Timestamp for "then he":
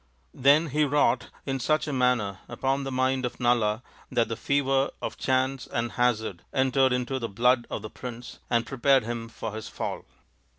0.33-0.83